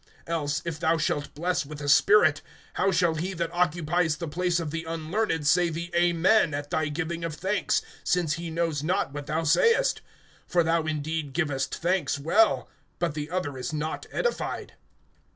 [0.25, 2.41] (16)Else, if thou shalt bless with the spirit,
[2.73, 6.87] how shall he that occupies the place of the unlearned say the Amen at thy
[6.87, 10.01] giving of thanks, since he knows not what thou sayest?
[10.49, 12.67] (17)For thou indeed givest thanks well,
[12.97, 14.73] but the other is not edified.